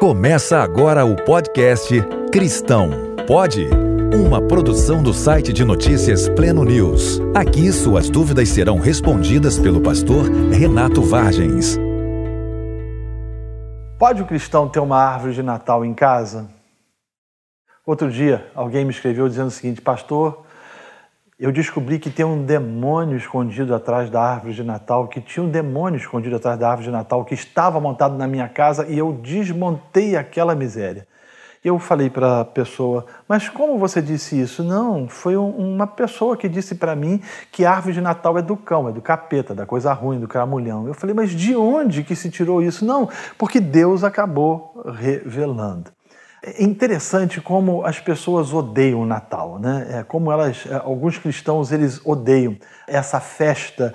[0.00, 1.94] Começa agora o podcast
[2.32, 2.88] Cristão
[3.26, 3.68] Pode?
[4.14, 7.20] Uma produção do site de notícias Pleno News.
[7.34, 11.76] Aqui suas dúvidas serão respondidas pelo pastor Renato Vargens.
[13.98, 16.48] Pode o cristão ter uma árvore de Natal em casa?
[17.84, 20.46] Outro dia, alguém me escreveu dizendo o seguinte: Pastor,
[21.40, 25.48] eu descobri que tem um demônio escondido atrás da árvore de Natal, que tinha um
[25.48, 29.10] demônio escondido atrás da árvore de Natal, que estava montado na minha casa e eu
[29.14, 31.08] desmontei aquela miséria.
[31.64, 34.62] Eu falei para a pessoa, mas como você disse isso?
[34.62, 38.56] Não, foi uma pessoa que disse para mim que a árvore de Natal é do
[38.56, 40.86] cão, é do capeta, da coisa ruim, do cramulhão.
[40.86, 42.84] Eu falei, mas de onde que se tirou isso?
[42.84, 45.90] Não, porque Deus acabou revelando.
[46.42, 49.86] É interessante como as pessoas odeiam o Natal, né?
[49.98, 52.56] É como elas, é, alguns cristãos eles odeiam
[52.88, 53.94] essa festa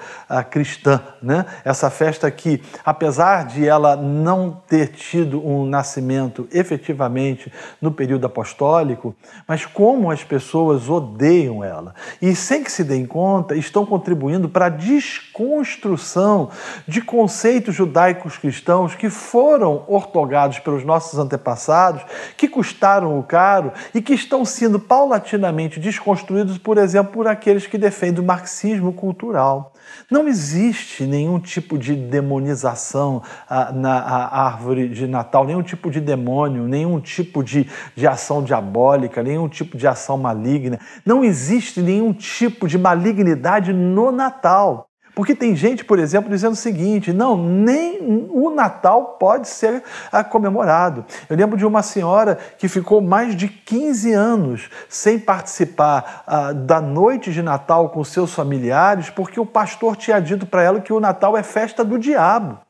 [0.52, 1.44] cristã, né?
[1.66, 9.16] Essa festa que, apesar de ela não ter tido um nascimento efetivamente no período apostólico,
[9.48, 14.68] mas como as pessoas odeiam ela e sem que se deem conta estão contribuindo para
[14.68, 16.52] a desconstrução
[16.88, 22.04] de conceitos judaicos cristãos que foram ortogados pelos nossos antepassados
[22.38, 27.78] que custaram o caro e que estão sendo paulatinamente desconstruídos, por exemplo, por aqueles que
[27.78, 29.74] defendem o marxismo cultural.
[30.10, 36.64] Não existe nenhum tipo de demonização ah, na árvore de Natal, nenhum tipo de demônio,
[36.64, 40.80] nenhum tipo de, de ação diabólica, nenhum tipo de ação maligna.
[41.06, 44.90] Não existe nenhum tipo de malignidade no Natal.
[45.16, 49.82] Porque tem gente, por exemplo, dizendo o seguinte: não, nem o Natal pode ser
[50.30, 51.06] comemorado.
[51.30, 56.82] Eu lembro de uma senhora que ficou mais de 15 anos sem participar ah, da
[56.82, 61.00] noite de Natal com seus familiares, porque o pastor tinha dito para ela que o
[61.00, 62.65] Natal é festa do diabo.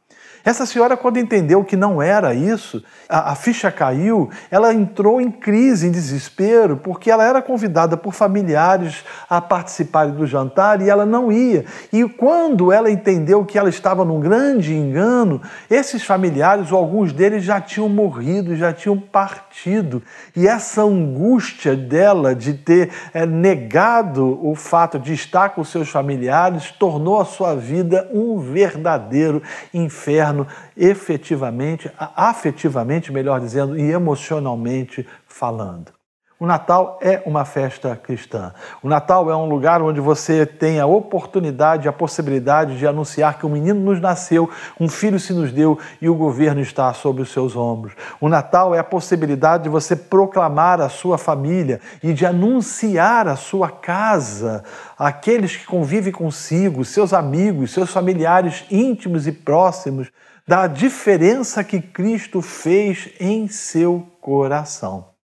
[0.45, 5.31] Essa senhora, quando entendeu que não era isso, a, a, ficha caiu, ela entrou em
[5.31, 11.03] crise, em desespero, porque ela era convidada por familiares a participarem do jantar e ela
[11.03, 11.65] não ia.
[11.91, 17.43] E quando ela entendeu que ela estava num grande engano, esses familiares, ou alguns deles,
[17.43, 20.03] já tinham morrido, já tinham partido.
[20.35, 26.69] E essa angústia dela de ter é, negado o fato de estar com seus familiares
[26.69, 29.41] tornou a sua vida um verdadeiro
[29.73, 30.34] inferno
[30.75, 35.94] efetivamente, afetivamente, melhor dizendo, e emocionalmente falando.
[36.37, 38.53] O Natal é uma festa cristã.
[38.83, 43.45] O Natal é um lugar onde você tem a oportunidade, a possibilidade de anunciar que
[43.45, 47.31] um menino nos nasceu, um filho se nos deu e o governo está sobre os
[47.31, 47.93] seus ombros.
[48.19, 53.37] O Natal é a possibilidade de você proclamar a sua família e de anunciar a
[53.37, 54.61] sua casa
[54.99, 60.11] àqueles que convivem consigo, seus amigos, seus familiares íntimos e próximos,
[60.45, 65.14] da diferença que Cristo fez em seu coração.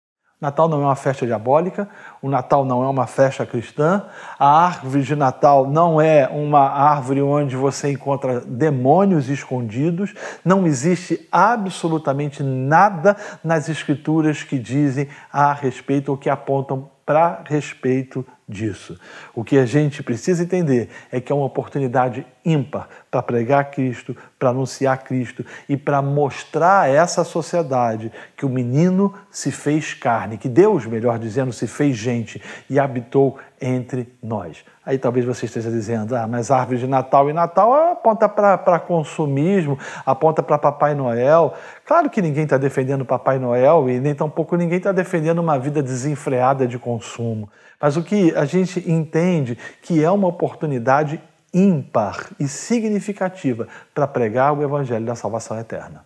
[0.42, 1.88] Natal não é uma festa diabólica,
[2.20, 4.08] o Natal não é uma festa cristã,
[4.40, 11.28] a árvore de Natal não é uma árvore onde você encontra demônios escondidos, não existe
[11.32, 19.00] absolutamente nada nas Escrituras que dizem a respeito ou que apontam para respeito disso.
[19.34, 24.16] O que a gente precisa entender é que é uma oportunidade ímpar para pregar Cristo,
[24.38, 30.38] para anunciar Cristo e para mostrar a essa sociedade que o menino se fez carne,
[30.38, 34.64] que Deus, melhor dizendo, se fez gente e habitou entre nós.
[34.84, 39.78] Aí talvez você esteja dizendo, ah, mas árvore de Natal e Natal aponta para consumismo,
[40.04, 41.54] aponta para Papai Noel.
[41.86, 45.84] Claro que ninguém está defendendo Papai Noel e nem tampouco ninguém está defendendo uma vida
[45.84, 47.48] desenfreada de consumo.
[47.80, 51.22] Mas o que a gente entende que é uma oportunidade
[51.54, 56.04] ímpar e significativa para pregar o Evangelho da salvação eterna.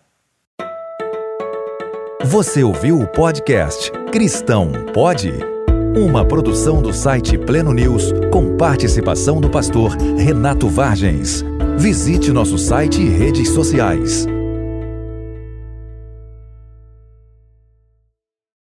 [2.22, 5.32] Você ouviu o podcast Cristão Pode?
[5.96, 11.42] Uma produção do site Pleno News com participação do pastor Renato Vargens.
[11.78, 14.26] Visite nosso site e redes sociais